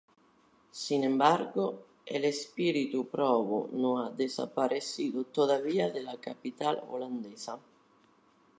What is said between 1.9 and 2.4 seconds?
el